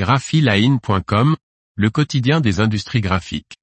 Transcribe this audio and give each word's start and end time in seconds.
graphiline.com, 0.00 1.36
le 1.76 1.90
quotidien 1.90 2.40
des 2.40 2.58
industries 2.60 3.02
graphiques. 3.02 3.58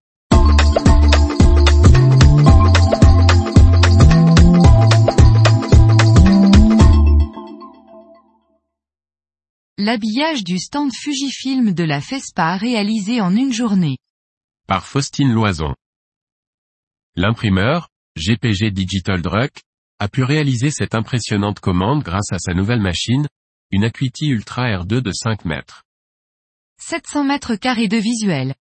L'habillage 9.79 10.44
du 10.44 10.60
stand 10.60 10.92
Fujifilm 10.94 11.73
de 11.73 11.84
la 11.84 12.02
FESPA 12.02 12.57
réalisé 12.57 13.19
en 13.19 13.35
une 13.35 13.51
journée. 13.51 13.97
Par 14.67 14.85
Faustine 14.85 15.33
Loison. 15.33 15.73
L'imprimeur, 17.15 17.89
GPG 18.15 18.69
Digital 18.69 19.23
Druck, 19.23 19.63
a 19.97 20.07
pu 20.07 20.21
réaliser 20.21 20.69
cette 20.69 20.93
impressionnante 20.93 21.59
commande 21.59 22.04
grâce 22.04 22.31
à 22.31 22.38
sa 22.38 22.54
nouvelle 22.54 22.81
machine, 22.81 23.27
une 23.71 23.85
Acuity 23.85 24.27
Ultra 24.27 24.67
R2 24.67 25.01
de 25.01 25.11
5 25.11 25.43
mètres. 25.43 25.86
700 26.80 27.23
mètres 27.23 27.55
carrés 27.55 27.88
de 27.88 27.97
visuel. 27.97 28.56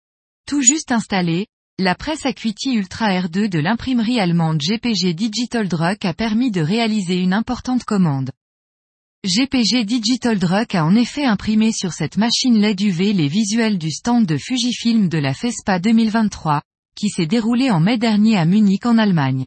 Tout 0.47 0.61
juste 0.61 0.91
installé, 0.91 1.47
la 1.79 1.95
presse 1.95 2.25
Acuity 2.25 2.73
Ultra 2.73 3.09
R2 3.09 3.49
de 3.49 3.59
l'imprimerie 3.59 4.19
allemande 4.19 4.61
GPG 4.61 5.13
Digital 5.13 5.67
Druck 5.67 6.05
a 6.05 6.13
permis 6.13 6.51
de 6.51 6.61
réaliser 6.61 7.19
une 7.19 7.33
importante 7.33 7.83
commande. 7.83 8.31
GPG 9.25 9.85
Digital 9.85 10.37
Druck 10.37 10.75
a 10.75 10.85
en 10.85 10.95
effet 10.95 11.25
imprimé 11.25 11.71
sur 11.71 11.93
cette 11.93 12.17
machine 12.17 12.59
LED 12.59 12.81
UV 12.81 13.13
les 13.13 13.27
visuels 13.27 13.77
du 13.77 13.89
stand 13.89 14.25
de 14.25 14.37
Fujifilm 14.37 15.09
de 15.09 15.17
la 15.17 15.33
FESPA 15.33 15.79
2023, 15.79 16.61
qui 16.95 17.09
s'est 17.09 17.25
déroulé 17.25 17.71
en 17.71 17.79
mai 17.79 17.97
dernier 17.97 18.37
à 18.37 18.45
Munich 18.45 18.85
en 18.85 18.97
Allemagne. 18.97 19.45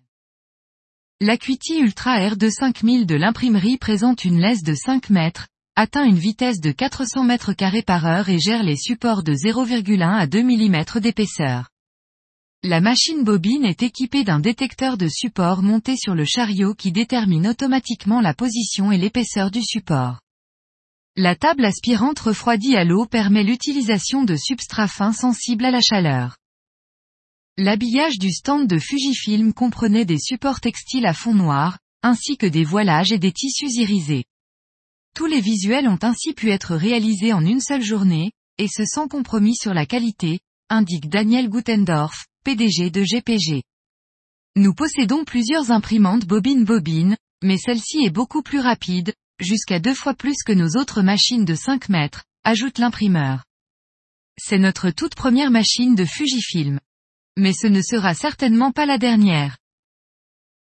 L'Acuity 1.20 1.78
Ultra 1.78 2.18
R2 2.18 2.50
5000 2.50 3.06
de 3.06 3.14
l'imprimerie 3.14 3.78
présente 3.78 4.24
une 4.24 4.40
laisse 4.40 4.62
de 4.62 4.74
5 4.74 5.10
mètres, 5.10 5.46
atteint 5.76 6.04
une 6.04 6.18
vitesse 6.18 6.60
de 6.60 6.72
400 6.72 7.24
mètres 7.24 7.52
carrés 7.52 7.82
par 7.82 8.06
heure 8.06 8.30
et 8.30 8.38
gère 8.38 8.62
les 8.62 8.76
supports 8.76 9.22
de 9.22 9.34
0,1 9.34 10.00
à 10.02 10.26
2 10.26 10.42
mm 10.42 11.00
d'épaisseur. 11.00 11.68
La 12.62 12.80
machine 12.80 13.22
bobine 13.22 13.66
est 13.66 13.82
équipée 13.82 14.24
d'un 14.24 14.40
détecteur 14.40 14.96
de 14.96 15.06
support 15.06 15.62
monté 15.62 15.96
sur 15.96 16.14
le 16.14 16.24
chariot 16.24 16.74
qui 16.74 16.92
détermine 16.92 17.46
automatiquement 17.46 18.22
la 18.22 18.32
position 18.32 18.90
et 18.90 18.96
l'épaisseur 18.96 19.50
du 19.50 19.62
support. 19.62 20.20
La 21.14 21.36
table 21.36 21.66
aspirante 21.66 22.20
refroidie 22.20 22.76
à 22.76 22.84
l'eau 22.84 23.04
permet 23.04 23.44
l'utilisation 23.44 24.24
de 24.24 24.34
substrats 24.34 24.88
fins 24.88 25.12
sensibles 25.12 25.66
à 25.66 25.70
la 25.70 25.82
chaleur. 25.82 26.38
L'habillage 27.58 28.18
du 28.18 28.32
stand 28.32 28.66
de 28.66 28.78
Fujifilm 28.78 29.52
comprenait 29.52 30.06
des 30.06 30.18
supports 30.18 30.60
textiles 30.60 31.06
à 31.06 31.12
fond 31.12 31.34
noir, 31.34 31.78
ainsi 32.02 32.38
que 32.38 32.46
des 32.46 32.64
voilages 32.64 33.12
et 33.12 33.18
des 33.18 33.32
tissus 33.32 33.78
irisés. 33.78 34.24
Tous 35.16 35.26
les 35.26 35.40
visuels 35.40 35.88
ont 35.88 35.98
ainsi 36.02 36.34
pu 36.34 36.50
être 36.50 36.76
réalisés 36.76 37.32
en 37.32 37.44
une 37.44 37.60
seule 37.60 37.82
journée, 37.82 38.30
et 38.58 38.68
ce 38.68 38.84
sans 38.84 39.08
compromis 39.08 39.56
sur 39.56 39.74
la 39.74 39.86
qualité, 39.86 40.38
indique 40.68 41.08
Daniel 41.08 41.48
Gutendorf, 41.48 42.26
PDG 42.44 42.90
de 42.90 43.02
GPG. 43.02 43.64
Nous 44.54 44.74
possédons 44.74 45.24
plusieurs 45.24 45.72
imprimantes 45.72 46.26
bobine-bobine, 46.26 47.16
mais 47.42 47.56
celle-ci 47.56 48.04
est 48.04 48.10
beaucoup 48.10 48.42
plus 48.42 48.60
rapide, 48.60 49.12
jusqu'à 49.40 49.80
deux 49.80 49.94
fois 49.94 50.14
plus 50.14 50.36
que 50.46 50.52
nos 50.52 50.78
autres 50.78 51.02
machines 51.02 51.44
de 51.44 51.54
5 51.54 51.88
mètres, 51.88 52.24
ajoute 52.44 52.78
l'imprimeur. 52.78 53.44
C'est 54.38 54.58
notre 54.58 54.90
toute 54.90 55.14
première 55.16 55.50
machine 55.50 55.96
de 55.96 56.04
Fujifilm 56.04 56.78
mais 57.36 57.52
ce 57.52 57.66
ne 57.66 57.82
sera 57.82 58.14
certainement 58.14 58.72
pas 58.72 58.86
la 58.86 58.98
dernière. 58.98 59.58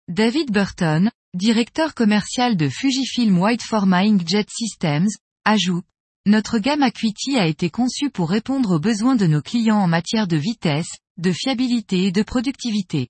David 0.09 0.51
Burton, 0.51 1.11
directeur 1.33 1.93
commercial 1.93 2.55
de 2.55 2.69
Fujifilm 2.69 3.37
Whiteforma 3.37 3.99
Inkjet 3.99 4.45
Systems, 4.49 5.09
ajoute, 5.45 5.85
notre 6.25 6.57
gamme 6.59 6.83
Acuity 6.83 7.37
a 7.37 7.47
été 7.47 7.69
conçue 7.69 8.09
pour 8.09 8.29
répondre 8.29 8.75
aux 8.75 8.79
besoins 8.79 9.15
de 9.15 9.27
nos 9.27 9.41
clients 9.41 9.77
en 9.79 9.87
matière 9.87 10.27
de 10.27 10.37
vitesse, 10.37 10.89
de 11.17 11.31
fiabilité 11.31 12.05
et 12.05 12.11
de 12.11 12.23
productivité. 12.23 13.09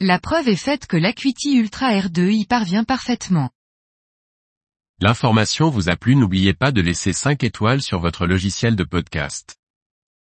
La 0.00 0.18
preuve 0.18 0.48
est 0.48 0.56
faite 0.56 0.86
que 0.86 0.96
l'Acuity 0.96 1.56
Ultra 1.56 1.90
R2 1.90 2.32
y 2.32 2.44
parvient 2.46 2.84
parfaitement. 2.84 3.50
L'information 5.00 5.68
vous 5.68 5.88
a 5.88 5.96
plu 5.96 6.16
n'oubliez 6.16 6.54
pas 6.54 6.72
de 6.72 6.80
laisser 6.80 7.12
5 7.12 7.44
étoiles 7.44 7.82
sur 7.82 8.00
votre 8.00 8.26
logiciel 8.26 8.76
de 8.76 8.84
podcast. 8.84 9.55